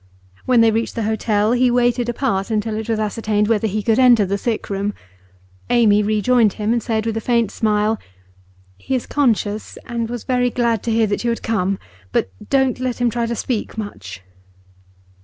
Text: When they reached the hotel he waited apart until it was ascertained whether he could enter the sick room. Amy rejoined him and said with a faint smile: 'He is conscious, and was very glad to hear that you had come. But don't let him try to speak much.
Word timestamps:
When 0.47 0.61
they 0.61 0.71
reached 0.71 0.95
the 0.95 1.03
hotel 1.03 1.51
he 1.51 1.69
waited 1.69 2.09
apart 2.09 2.49
until 2.49 2.75
it 2.75 2.89
was 2.89 2.97
ascertained 2.99 3.47
whether 3.47 3.67
he 3.67 3.83
could 3.83 3.99
enter 3.99 4.25
the 4.25 4.35
sick 4.35 4.67
room. 4.67 4.95
Amy 5.69 6.01
rejoined 6.01 6.53
him 6.53 6.73
and 6.73 6.81
said 6.81 7.05
with 7.05 7.17
a 7.17 7.21
faint 7.21 7.51
smile: 7.51 7.99
'He 8.79 8.95
is 8.95 9.05
conscious, 9.05 9.77
and 9.85 10.09
was 10.09 10.23
very 10.23 10.49
glad 10.49 10.81
to 10.85 10.91
hear 10.91 11.05
that 11.05 11.23
you 11.23 11.29
had 11.29 11.43
come. 11.43 11.77
But 12.11 12.31
don't 12.49 12.79
let 12.79 12.99
him 12.99 13.11
try 13.11 13.27
to 13.27 13.35
speak 13.35 13.77
much. 13.77 14.23